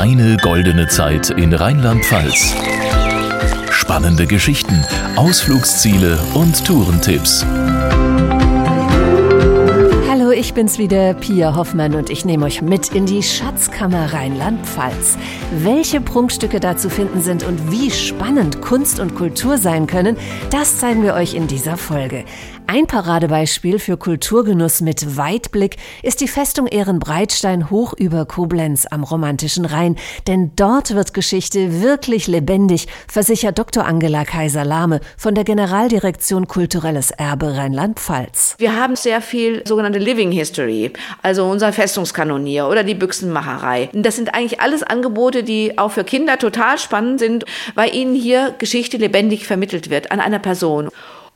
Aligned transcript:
Deine 0.00 0.36
goldene 0.36 0.86
Zeit 0.86 1.30
in 1.30 1.52
Rheinland-Pfalz. 1.52 2.54
Spannende 3.72 4.28
Geschichten, 4.28 4.84
Ausflugsziele 5.16 6.16
und 6.34 6.64
Tourentipps. 6.64 7.44
Ich 10.48 10.54
bin's 10.54 10.78
wieder, 10.78 11.12
Pia 11.12 11.54
Hoffmann, 11.54 11.94
und 11.94 12.08
ich 12.08 12.24
nehme 12.24 12.46
euch 12.46 12.62
mit 12.62 12.94
in 12.94 13.04
die 13.04 13.22
Schatzkammer 13.22 14.14
Rheinland-Pfalz. 14.14 15.18
Welche 15.52 16.00
Prunkstücke 16.00 16.58
da 16.58 16.74
zu 16.74 16.88
finden 16.88 17.20
sind 17.20 17.44
und 17.44 17.70
wie 17.70 17.90
spannend 17.90 18.62
Kunst 18.62 18.98
und 18.98 19.14
Kultur 19.14 19.58
sein 19.58 19.86
können, 19.86 20.16
das 20.48 20.78
zeigen 20.78 21.02
wir 21.02 21.12
euch 21.12 21.34
in 21.34 21.48
dieser 21.48 21.76
Folge. 21.76 22.24
Ein 22.70 22.86
Paradebeispiel 22.86 23.78
für 23.78 23.96
Kulturgenuss 23.96 24.82
mit 24.82 25.16
Weitblick 25.16 25.76
ist 26.02 26.20
die 26.20 26.28
Festung 26.28 26.66
Ehrenbreitstein 26.66 27.70
hoch 27.70 27.94
über 27.96 28.26
Koblenz 28.26 28.84
am 28.84 29.04
romantischen 29.04 29.64
Rhein. 29.64 29.96
Denn 30.26 30.52
dort 30.54 30.94
wird 30.94 31.14
Geschichte 31.14 31.80
wirklich 31.80 32.26
lebendig, 32.26 32.86
versichert 33.06 33.58
Dr. 33.58 33.86
Angela 33.86 34.26
Kaiser-Lahme 34.26 35.00
von 35.16 35.34
der 35.34 35.44
Generaldirektion 35.44 36.46
Kulturelles 36.46 37.10
Erbe 37.10 37.56
Rheinland-Pfalz. 37.56 38.56
Wir 38.58 38.76
haben 38.76 38.96
sehr 38.96 39.22
viel 39.22 39.66
sogenannte 39.66 39.98
Living 39.98 40.30
History, 40.38 40.92
also 41.22 41.44
unser 41.44 41.72
Festungskanonier 41.72 42.68
oder 42.68 42.84
die 42.84 42.94
Büchsenmacherei. 42.94 43.90
Das 43.92 44.16
sind 44.16 44.34
eigentlich 44.34 44.60
alles 44.60 44.82
Angebote, 44.82 45.42
die 45.42 45.78
auch 45.78 45.92
für 45.92 46.04
Kinder 46.04 46.38
total 46.38 46.78
spannend 46.78 47.20
sind, 47.20 47.44
weil 47.74 47.94
ihnen 47.94 48.14
hier 48.14 48.54
Geschichte 48.58 48.96
lebendig 48.96 49.46
vermittelt 49.46 49.90
wird 49.90 50.10
an 50.10 50.20
einer 50.20 50.38
Person. 50.38 50.88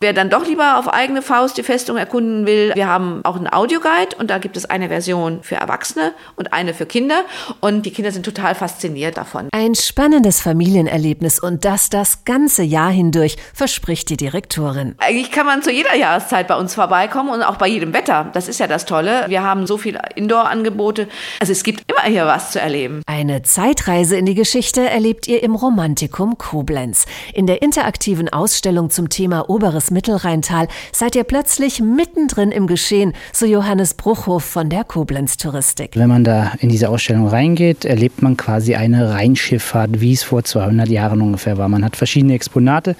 Wer 0.02 0.12
dann 0.12 0.30
doch 0.30 0.44
lieber 0.44 0.80
auf 0.80 0.92
eigene 0.92 1.22
Faust 1.22 1.56
die 1.56 1.62
Festung 1.62 1.96
erkunden 1.96 2.44
will, 2.44 2.72
wir 2.74 2.88
haben 2.88 3.20
auch 3.22 3.36
einen 3.36 3.46
Audioguide 3.46 4.16
und 4.18 4.30
da 4.30 4.38
gibt 4.38 4.56
es 4.56 4.68
eine 4.68 4.88
Version 4.88 5.44
für 5.44 5.54
Erwachsene 5.54 6.12
und 6.34 6.52
eine 6.52 6.74
für 6.74 6.86
Kinder 6.86 7.22
und 7.60 7.86
die 7.86 7.92
Kinder 7.92 8.10
sind 8.10 8.24
total 8.24 8.56
fasziniert 8.56 9.16
davon. 9.16 9.48
Ein 9.52 9.76
spannendes 9.76 10.40
Familienerlebnis 10.40 11.38
und 11.38 11.64
das 11.64 11.88
das 11.88 12.24
ganze 12.24 12.64
Jahr 12.64 12.90
hindurch, 12.90 13.36
verspricht 13.54 14.10
die 14.10 14.16
Direktorin. 14.16 14.96
Eigentlich 14.98 15.30
kann 15.30 15.46
man 15.46 15.62
zu 15.62 15.70
jeder 15.70 15.94
Jahreszeit 15.94 16.48
bei 16.48 16.56
uns 16.56 16.74
vorbeikommen 16.74 17.28
und 17.30 17.44
auch 17.44 17.54
bei 17.54 17.68
jedem 17.68 17.94
Wetter. 17.94 18.28
Das 18.32 18.48
ist 18.48 18.58
ja 18.58 18.66
das 18.66 18.86
Tolle. 18.86 19.26
Wir 19.28 19.44
haben 19.44 19.68
so 19.68 19.78
viele 19.78 20.00
Indoor-Angebote. 20.16 21.06
Also 21.38 21.52
es 21.52 21.62
gibt 21.62 21.88
immer 21.88 22.02
hier 22.10 22.26
was 22.26 22.50
zu 22.50 22.60
erleben. 22.60 23.02
Eine 23.06 23.42
Zeitreise 23.42 24.16
in 24.16 24.26
die 24.26 24.34
Geschichte 24.34 24.80
erlebt 24.80 25.28
ihr 25.28 25.44
im 25.44 25.54
Romantikum 25.54 26.38
Koblenz. 26.38 27.06
In 27.34 27.46
der 27.46 27.62
interaktiven 27.62 28.28
Ausstellung 28.28 28.90
zum 28.90 29.08
Thema 29.08 29.48
Oberes 29.48 29.91
Mittelrheintal 29.92 30.68
seid 30.92 31.14
ihr 31.14 31.24
plötzlich 31.24 31.80
mittendrin 31.80 32.50
im 32.50 32.66
Geschehen, 32.66 33.12
so 33.32 33.46
Johannes 33.46 33.94
Bruchhof 33.94 34.44
von 34.44 34.68
der 34.68 34.84
Koblenz 34.84 35.36
Touristik. 35.36 35.92
Wenn 35.94 36.08
man 36.08 36.24
da 36.24 36.52
in 36.60 36.68
diese 36.68 36.88
Ausstellung 36.88 37.28
reingeht, 37.28 37.84
erlebt 37.84 38.22
man 38.22 38.36
quasi 38.36 38.74
eine 38.74 39.10
Rheinschifffahrt, 39.10 40.00
wie 40.00 40.12
es 40.12 40.22
vor 40.22 40.44
200 40.44 40.88
Jahren 40.88 41.20
ungefähr 41.20 41.58
war. 41.58 41.68
Man 41.68 41.84
hat 41.84 41.96
verschiedene 41.96 42.34
Exponate, 42.34 42.96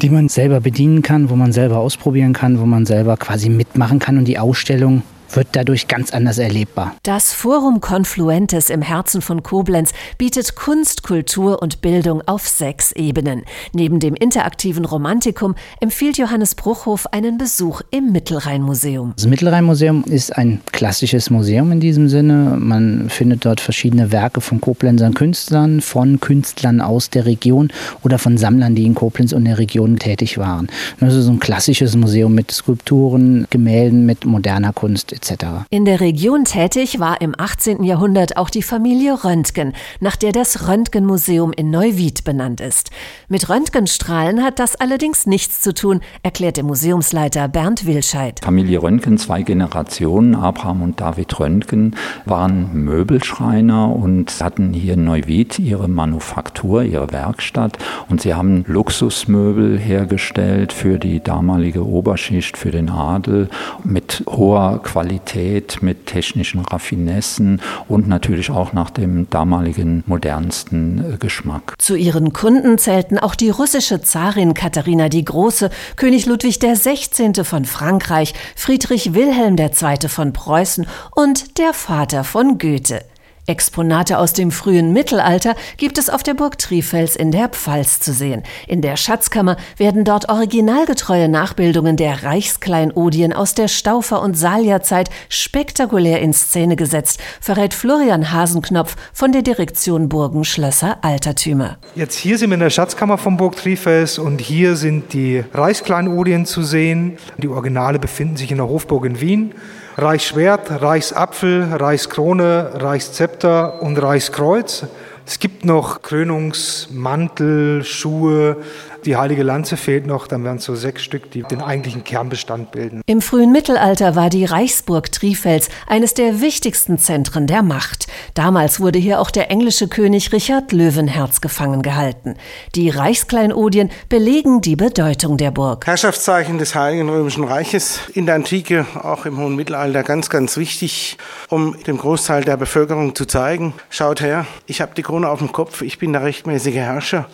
die 0.00 0.10
man 0.10 0.28
selber 0.28 0.60
bedienen 0.60 1.02
kann, 1.02 1.30
wo 1.30 1.36
man 1.36 1.52
selber 1.52 1.78
ausprobieren 1.78 2.32
kann, 2.32 2.60
wo 2.60 2.66
man 2.66 2.86
selber 2.86 3.16
quasi 3.16 3.48
mitmachen 3.48 3.98
kann 3.98 4.18
und 4.18 4.26
die 4.26 4.38
Ausstellung 4.38 5.02
wird 5.36 5.48
dadurch 5.52 5.88
ganz 5.88 6.12
anders 6.12 6.38
erlebbar. 6.38 6.96
Das 7.02 7.32
Forum 7.32 7.80
Confluentes 7.80 8.70
im 8.70 8.82
Herzen 8.82 9.22
von 9.22 9.42
Koblenz 9.42 9.92
bietet 10.18 10.54
Kunst, 10.54 11.02
Kultur 11.02 11.62
und 11.62 11.80
Bildung 11.80 12.22
auf 12.26 12.48
sechs 12.48 12.92
Ebenen. 12.92 13.42
Neben 13.72 14.00
dem 14.00 14.14
interaktiven 14.14 14.84
Romantikum 14.84 15.54
empfiehlt 15.80 16.18
Johannes 16.18 16.54
Bruchhof 16.54 17.06
einen 17.12 17.38
Besuch 17.38 17.82
im 17.90 18.12
Mittelrheinmuseum. 18.12 19.12
Das 19.16 19.26
Mittelrheinmuseum 19.26 20.04
ist 20.04 20.36
ein 20.36 20.60
klassisches 20.72 21.30
Museum 21.30 21.72
in 21.72 21.80
diesem 21.80 22.08
Sinne. 22.08 22.56
Man 22.58 23.08
findet 23.10 23.44
dort 23.44 23.60
verschiedene 23.60 24.12
Werke 24.12 24.40
von 24.40 24.60
Koblenzer 24.60 25.10
Künstlern, 25.10 25.80
von 25.80 26.20
Künstlern 26.20 26.80
aus 26.80 27.10
der 27.10 27.26
Region 27.26 27.68
oder 28.02 28.18
von 28.18 28.38
Sammlern, 28.38 28.74
die 28.74 28.86
in 28.86 28.94
Koblenz 28.94 29.32
und 29.32 29.44
der 29.44 29.58
Region 29.58 29.98
tätig 29.98 30.38
waren. 30.38 30.68
Das 31.00 31.14
ist 31.14 31.24
so 31.24 31.32
ein 31.32 31.40
klassisches 31.40 31.96
Museum 31.96 32.34
mit 32.34 32.50
Skulpturen, 32.50 33.46
Gemälden, 33.50 34.06
mit 34.06 34.24
moderner 34.24 34.72
Kunst 34.72 35.12
etc. 35.20 35.66
In 35.68 35.84
der 35.84 36.00
Region 36.00 36.44
tätig 36.44 36.98
war 36.98 37.20
im 37.20 37.34
18. 37.36 37.82
Jahrhundert 37.82 38.36
auch 38.36 38.50
die 38.50 38.62
Familie 38.62 39.22
Röntgen, 39.24 39.74
nach 40.00 40.16
der 40.16 40.32
das 40.32 40.68
Röntgenmuseum 40.68 41.52
in 41.52 41.70
Neuwied 41.70 42.24
benannt 42.24 42.60
ist. 42.60 42.90
Mit 43.28 43.48
Röntgenstrahlen 43.48 44.42
hat 44.42 44.58
das 44.58 44.76
allerdings 44.76 45.26
nichts 45.26 45.60
zu 45.60 45.74
tun, 45.74 46.00
erklärt 46.22 46.56
der 46.56 46.64
Museumsleiter 46.64 47.48
Bernd 47.48 47.86
Wilscheid. 47.86 48.40
Familie 48.42 48.82
Röntgen, 48.82 49.18
zwei 49.18 49.42
Generationen, 49.42 50.34
Abraham 50.34 50.82
und 50.82 51.00
David 51.00 51.38
Röntgen, 51.38 51.96
waren 52.24 52.72
Möbelschreiner 52.72 53.94
und 53.94 54.40
hatten 54.40 54.72
hier 54.72 54.94
in 54.94 55.04
Neuwied 55.04 55.58
ihre 55.58 55.88
Manufaktur, 55.88 56.82
ihre 56.82 57.12
Werkstatt 57.12 57.78
und 58.08 58.22
sie 58.22 58.34
haben 58.34 58.64
Luxusmöbel 58.66 59.78
hergestellt 59.78 60.72
für 60.72 60.98
die 60.98 61.22
damalige 61.22 61.86
Oberschicht, 61.86 62.56
für 62.56 62.70
den 62.70 62.88
Adel 62.88 63.48
mit 63.84 64.24
hoher 64.26 64.82
Qualität 64.82 65.09
Qualität, 65.10 65.82
mit 65.82 66.06
technischen 66.06 66.60
Raffinessen 66.60 67.60
und 67.88 68.06
natürlich 68.06 68.50
auch 68.50 68.72
nach 68.72 68.90
dem 68.90 69.28
damaligen 69.28 70.04
modernsten 70.06 71.14
äh, 71.14 71.16
Geschmack. 71.16 71.74
Zu 71.78 71.96
ihren 71.96 72.32
Kunden 72.32 72.78
zählten 72.78 73.18
auch 73.18 73.34
die 73.34 73.50
russische 73.50 74.00
Zarin 74.02 74.54
Katharina 74.54 75.08
die 75.08 75.24
Große, 75.24 75.70
König 75.96 76.26
Ludwig 76.26 76.60
XVI. 76.60 77.42
von 77.42 77.64
Frankreich, 77.64 78.34
Friedrich 78.54 79.12
Wilhelm 79.12 79.56
II. 79.58 80.08
von 80.08 80.32
Preußen 80.32 80.86
und 81.10 81.58
der 81.58 81.72
Vater 81.72 82.22
von 82.22 82.58
Goethe. 82.58 83.02
Exponate 83.50 84.16
aus 84.18 84.32
dem 84.32 84.52
frühen 84.52 84.92
Mittelalter 84.92 85.56
gibt 85.76 85.98
es 85.98 86.08
auf 86.08 86.22
der 86.22 86.34
Burg 86.34 86.56
Trifels 86.56 87.16
in 87.16 87.32
der 87.32 87.48
Pfalz 87.48 87.98
zu 87.98 88.12
sehen. 88.12 88.44
In 88.68 88.80
der 88.80 88.96
Schatzkammer 88.96 89.56
werden 89.76 90.04
dort 90.04 90.28
originalgetreue 90.28 91.28
Nachbildungen 91.28 91.96
der 91.96 92.22
Reichskleinodien 92.22 93.32
aus 93.32 93.54
der 93.54 93.66
Staufer- 93.66 94.22
und 94.22 94.38
Salierzeit 94.38 95.10
spektakulär 95.28 96.20
in 96.20 96.32
Szene 96.32 96.76
gesetzt, 96.76 97.20
verrät 97.40 97.74
Florian 97.74 98.30
Hasenknopf 98.30 98.94
von 99.12 99.32
der 99.32 99.42
Direktion 99.42 100.08
Burgenschlösser 100.08 100.98
Altertümer. 101.02 101.78
Jetzt 101.96 102.18
hier 102.18 102.38
sind 102.38 102.50
wir 102.50 102.54
in 102.54 102.60
der 102.60 102.70
Schatzkammer 102.70 103.18
von 103.18 103.36
Burg 103.36 103.56
Trifels 103.56 104.20
und 104.20 104.40
hier 104.40 104.76
sind 104.76 105.12
die 105.12 105.42
Reichskleinodien 105.52 106.46
zu 106.46 106.62
sehen. 106.62 107.18
Die 107.38 107.48
Originale 107.48 107.98
befinden 107.98 108.36
sich 108.36 108.52
in 108.52 108.58
der 108.58 108.68
Hofburg 108.68 109.06
in 109.06 109.20
Wien. 109.20 109.54
Reichsschwert, 110.00 110.80
Reichsapfel, 110.80 111.74
Reichskrone, 111.74 112.70
Reichszepter 112.74 113.82
und 113.82 113.98
Reichskreuz. 113.98 114.86
Es 115.26 115.38
gibt 115.38 115.64
noch 115.64 116.02
Krönungsmantel, 116.02 117.84
Schuhe, 117.84 118.56
die 119.04 119.16
heilige 119.16 119.42
Lanze 119.42 119.78
fehlt 119.78 120.06
noch, 120.06 120.26
dann 120.26 120.44
wären 120.44 120.56
es 120.56 120.64
so 120.64 120.74
sechs 120.74 121.02
Stück, 121.02 121.30
die 121.30 121.42
den 121.42 121.62
eigentlichen 121.62 122.04
Kernbestand 122.04 122.70
bilden. 122.70 123.00
Im 123.06 123.22
frühen 123.22 123.50
Mittelalter 123.50 124.14
war 124.14 124.28
die 124.28 124.44
Reichsburg 124.44 125.10
Trifels 125.10 125.70
eines 125.86 126.12
der 126.12 126.42
wichtigsten 126.42 126.98
Zentren 126.98 127.46
der 127.46 127.62
Macht. 127.62 128.08
Damals 128.34 128.78
wurde 128.78 128.98
hier 128.98 129.20
auch 129.20 129.30
der 129.30 129.50
englische 129.50 129.88
König 129.88 130.32
Richard 130.32 130.72
Löwenherz 130.72 131.40
gefangen 131.40 131.80
gehalten. 131.80 132.34
Die 132.74 132.90
Reichskleinodien 132.90 133.90
belegen 134.10 134.60
die 134.60 134.76
Bedeutung 134.76 135.38
der 135.38 135.50
Burg. 135.50 135.86
Herrschaftszeichen 135.86 136.58
des 136.58 136.74
Heiligen 136.74 137.08
Römischen 137.08 137.44
Reiches 137.44 138.00
in 138.12 138.26
der 138.26 138.34
Antike, 138.34 138.86
auch 139.02 139.24
im 139.24 139.38
hohen 139.38 139.56
Mittelalter 139.56 140.02
ganz, 140.02 140.28
ganz 140.28 140.58
wichtig, 140.58 141.16
um 141.48 141.74
dem 141.84 141.96
Großteil 141.96 142.44
der 142.44 142.58
Bevölkerung 142.58 143.14
zu 143.14 143.24
zeigen, 143.24 143.72
schaut 143.88 144.20
her, 144.20 144.46
ich 144.66 144.82
habe 144.82 144.92
die 144.94 145.02
Krone 145.10 145.28
auf 145.28 145.40
dem 145.40 145.50
Kopf, 145.50 145.82
ich 145.82 145.98
bin 145.98 146.12
der 146.12 146.22
rechtmäßige 146.22 146.76
Herrscher. 146.76 147.28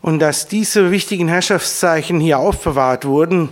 Und 0.00 0.18
dass 0.20 0.48
diese 0.48 0.90
wichtigen 0.90 1.28
Herrschaftszeichen 1.28 2.20
hier 2.20 2.38
aufbewahrt 2.38 3.04
wurden, 3.04 3.50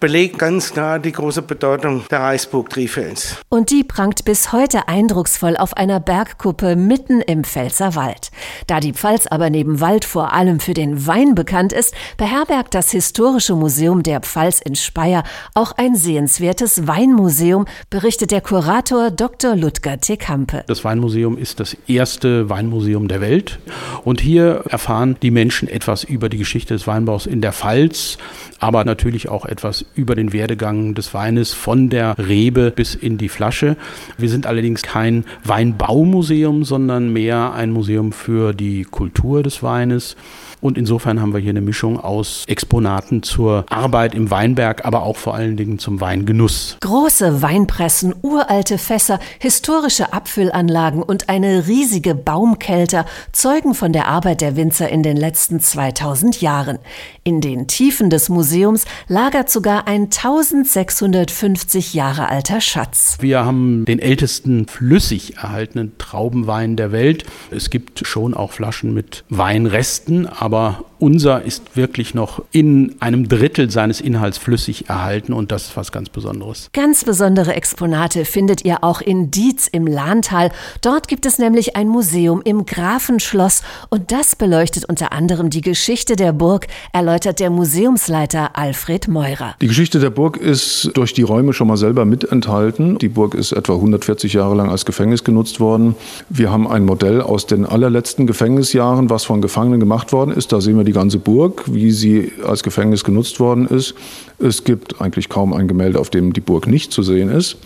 belegt 0.00 0.38
ganz 0.38 0.72
klar 0.72 0.98
die 0.98 1.12
große 1.12 1.42
Bedeutung 1.42 2.04
der 2.10 2.20
Reichsburg 2.20 2.70
Trifels. 2.70 3.36
Und 3.50 3.70
die 3.70 3.84
prangt 3.84 4.24
bis 4.24 4.50
heute 4.50 4.88
eindrucksvoll 4.88 5.58
auf 5.58 5.76
einer 5.76 6.00
Bergkuppe 6.00 6.74
mitten 6.74 7.20
im 7.20 7.44
Pfälzerwald. 7.44 8.30
Da 8.66 8.80
die 8.80 8.94
Pfalz 8.94 9.26
aber 9.26 9.50
neben 9.50 9.80
Wald 9.80 10.06
vor 10.06 10.32
allem 10.32 10.58
für 10.58 10.72
den 10.72 11.06
Wein 11.06 11.34
bekannt 11.34 11.74
ist, 11.74 11.94
beherbergt 12.16 12.74
das 12.74 12.90
Historische 12.90 13.54
Museum 13.54 14.02
der 14.02 14.20
Pfalz 14.20 14.60
in 14.60 14.74
Speyer 14.74 15.22
auch 15.54 15.72
ein 15.72 15.94
sehenswertes 15.94 16.86
Weinmuseum, 16.86 17.66
berichtet 17.90 18.30
der 18.30 18.40
Kurator 18.40 19.10
Dr. 19.10 19.54
Ludger 19.54 20.00
Tekampe. 20.00 20.64
Das 20.66 20.82
Weinmuseum 20.82 21.36
ist 21.36 21.60
das 21.60 21.76
erste 21.86 22.48
Weinmuseum 22.48 23.06
der 23.06 23.20
Welt 23.20 23.58
und 24.04 24.22
hier 24.22 24.64
erfahren 24.70 25.16
die 25.20 25.30
Menschen 25.30 25.68
etwas 25.68 26.04
über 26.04 26.30
die 26.30 26.38
Geschichte 26.38 26.72
des 26.72 26.86
Weinbaus 26.86 27.26
in 27.26 27.42
der 27.42 27.52
Pfalz, 27.52 28.16
aber 28.58 28.84
natürlich 28.84 29.28
auch 29.28 29.44
etwas 29.44 29.84
über 29.94 30.14
den 30.14 30.32
Werdegang 30.32 30.94
des 30.94 31.14
Weines 31.14 31.52
von 31.52 31.88
der 31.88 32.16
Rebe 32.18 32.70
bis 32.70 32.94
in 32.94 33.18
die 33.18 33.28
Flasche. 33.28 33.76
Wir 34.18 34.28
sind 34.28 34.46
allerdings 34.46 34.82
kein 34.82 35.24
Weinbaumuseum, 35.44 36.64
sondern 36.64 37.12
mehr 37.12 37.52
ein 37.52 37.70
Museum 37.70 38.12
für 38.12 38.52
die 38.52 38.84
Kultur 38.84 39.42
des 39.42 39.62
Weines. 39.62 40.16
Und 40.60 40.76
insofern 40.76 41.20
haben 41.20 41.32
wir 41.32 41.40
hier 41.40 41.50
eine 41.50 41.62
Mischung 41.62 41.98
aus 41.98 42.44
Exponaten 42.46 43.22
zur 43.22 43.64
Arbeit 43.70 44.14
im 44.14 44.30
Weinberg, 44.30 44.84
aber 44.84 45.02
auch 45.04 45.16
vor 45.16 45.34
allen 45.34 45.56
Dingen 45.56 45.78
zum 45.78 46.00
Weingenuss. 46.02 46.76
Große 46.80 47.40
Weinpressen, 47.40 48.14
uralte 48.20 48.76
Fässer, 48.76 49.18
historische 49.38 50.12
Abfüllanlagen 50.12 51.02
und 51.02 51.30
eine 51.30 51.66
riesige 51.66 52.14
Baumkelter 52.14 53.06
zeugen 53.32 53.74
von 53.74 53.94
der 53.94 54.08
Arbeit 54.08 54.42
der 54.42 54.56
Winzer 54.56 54.90
in 54.90 55.02
den 55.02 55.16
letzten 55.16 55.60
2000 55.60 56.42
Jahren. 56.42 56.78
In 57.24 57.40
den 57.40 57.66
Tiefen 57.66 58.10
des 58.10 58.28
Museums 58.28 58.84
lagert 59.08 59.48
sogar 59.48 59.79
ein 59.86 60.04
1650 60.04 61.94
Jahre 61.94 62.28
alter 62.28 62.60
Schatz. 62.60 63.16
Wir 63.20 63.44
haben 63.44 63.84
den 63.84 63.98
ältesten 63.98 64.66
flüssig 64.66 65.36
erhaltenen 65.36 65.96
Traubenwein 65.98 66.76
der 66.76 66.92
Welt. 66.92 67.24
Es 67.50 67.70
gibt 67.70 68.06
schon 68.06 68.34
auch 68.34 68.52
Flaschen 68.52 68.94
mit 68.94 69.24
Weinresten, 69.28 70.26
aber 70.26 70.84
unser 71.00 71.42
ist 71.42 71.76
wirklich 71.76 72.14
noch 72.14 72.42
in 72.52 72.94
einem 73.00 73.28
Drittel 73.28 73.70
seines 73.70 74.00
Inhalts 74.00 74.38
flüssig 74.38 74.88
erhalten 74.88 75.32
und 75.32 75.50
das 75.50 75.68
ist 75.68 75.76
was 75.76 75.92
ganz 75.92 76.08
Besonderes. 76.10 76.70
Ganz 76.72 77.04
besondere 77.04 77.54
Exponate 77.54 78.24
findet 78.24 78.64
ihr 78.64 78.84
auch 78.84 79.00
in 79.00 79.30
Dietz 79.30 79.66
im 79.66 79.86
Lahntal. 79.86 80.50
Dort 80.82 81.08
gibt 81.08 81.26
es 81.26 81.38
nämlich 81.38 81.76
ein 81.76 81.88
Museum 81.88 82.42
im 82.44 82.66
Grafenschloss 82.66 83.62
und 83.88 84.12
das 84.12 84.36
beleuchtet 84.36 84.84
unter 84.84 85.12
anderem 85.12 85.50
die 85.50 85.62
Geschichte 85.62 86.16
der 86.16 86.32
Burg, 86.32 86.66
erläutert 86.92 87.40
der 87.40 87.50
Museumsleiter 87.50 88.56
Alfred 88.56 89.08
Meurer. 89.08 89.54
Die 89.60 89.68
Geschichte 89.68 89.98
der 89.98 90.10
Burg 90.10 90.36
ist 90.36 90.90
durch 90.94 91.14
die 91.14 91.22
Räume 91.22 91.52
schon 91.52 91.68
mal 91.68 91.76
selber 91.76 92.04
mit 92.04 92.24
enthalten. 92.24 92.98
Die 92.98 93.08
Burg 93.08 93.34
ist 93.34 93.52
etwa 93.52 93.74
140 93.74 94.34
Jahre 94.34 94.54
lang 94.54 94.70
als 94.70 94.84
Gefängnis 94.84 95.24
genutzt 95.24 95.60
worden. 95.60 95.96
Wir 96.28 96.50
haben 96.50 96.68
ein 96.68 96.84
Modell 96.84 97.22
aus 97.22 97.46
den 97.46 97.64
allerletzten 97.64 98.26
Gefängnisjahren, 98.26 99.08
was 99.08 99.24
von 99.24 99.40
Gefangenen 99.40 99.80
gemacht 99.80 100.12
worden 100.12 100.32
ist. 100.32 100.52
Da 100.52 100.60
sehen 100.60 100.76
wir 100.76 100.84
die 100.84 100.89
ganze 100.92 101.18
Burg, 101.18 101.64
wie 101.72 101.90
sie 101.90 102.32
als 102.44 102.62
Gefängnis 102.62 103.04
genutzt 103.04 103.40
worden 103.40 103.66
ist. 103.66 103.94
Es 104.38 104.64
gibt 104.64 105.00
eigentlich 105.00 105.28
kaum 105.28 105.52
ein 105.52 105.68
Gemälde, 105.68 105.98
auf 105.98 106.10
dem 106.10 106.32
die 106.32 106.40
Burg 106.40 106.66
nicht 106.66 106.92
zu 106.92 107.02
sehen 107.02 107.28
ist. 107.28 107.56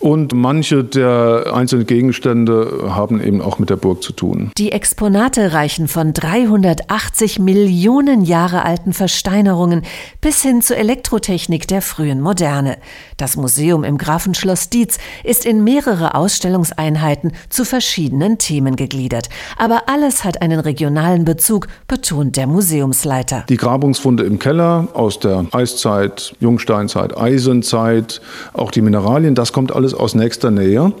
Und 0.00 0.32
manche 0.32 0.84
der 0.84 1.52
einzelnen 1.52 1.86
Gegenstände 1.86 2.90
haben 2.90 3.20
eben 3.20 3.42
auch 3.42 3.58
mit 3.58 3.68
der 3.68 3.76
Burg 3.76 4.02
zu 4.02 4.12
tun. 4.12 4.52
Die 4.56 4.70
Exponate 4.72 5.52
reichen 5.52 5.88
von 5.88 6.12
380 6.12 7.40
Millionen 7.40 8.24
Jahre 8.24 8.64
alten 8.64 8.92
Versteinerungen 8.92 9.82
bis 10.20 10.42
hin 10.42 10.62
zur 10.62 10.76
Elektrotechnik 10.76 11.66
der 11.66 11.82
frühen 11.82 12.20
Moderne. 12.20 12.78
Das 13.16 13.36
Museum 13.36 13.82
im 13.82 13.98
Grafenschloss 13.98 14.70
Dietz 14.70 14.98
ist 15.24 15.44
in 15.44 15.64
mehrere 15.64 16.14
Ausstellungseinheiten 16.14 17.32
zu 17.48 17.64
verschiedenen 17.64 18.38
Themen 18.38 18.76
gegliedert. 18.76 19.28
Aber 19.58 19.88
alles 19.88 20.24
hat 20.24 20.42
einen 20.42 20.60
regionalen 20.60 21.24
Bezug, 21.24 21.66
betont 21.88 22.36
der 22.36 22.46
Museumsleiter. 22.46 23.44
Die 23.48 23.56
Grabungsfunde 23.56 24.22
im 24.22 24.38
Keller 24.38 24.88
aus 24.94 25.18
der 25.18 25.46
Eiszeit, 25.52 26.34
Jungsteinzeit, 26.40 27.16
Eisenzeit, 27.16 28.20
auch 28.52 28.70
die 28.70 28.80
Mineralien, 28.80 29.34
das 29.34 29.52
kommt 29.52 29.72
alles 29.72 29.87
alles 29.88 29.94
aus 29.94 30.14
nächster 30.14 30.50
Nähe. 30.50 30.92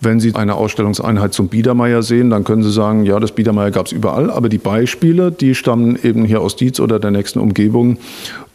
Wenn 0.00 0.20
Sie 0.20 0.32
eine 0.36 0.54
Ausstellungseinheit 0.54 1.34
zum 1.34 1.48
Biedermeier 1.48 2.04
sehen, 2.04 2.30
dann 2.30 2.44
können 2.44 2.62
Sie 2.62 2.70
sagen, 2.70 3.04
ja, 3.04 3.18
das 3.18 3.32
Biedermeier 3.32 3.72
gab 3.72 3.86
es 3.86 3.92
überall, 3.92 4.30
aber 4.30 4.48
die 4.48 4.58
Beispiele, 4.58 5.32
die 5.32 5.56
stammen 5.56 5.98
eben 6.00 6.24
hier 6.24 6.40
aus 6.40 6.54
Dietz 6.54 6.78
oder 6.78 7.00
der 7.00 7.10
nächsten 7.10 7.40
Umgebung 7.40 7.98